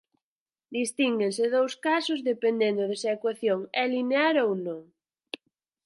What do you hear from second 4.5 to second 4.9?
non.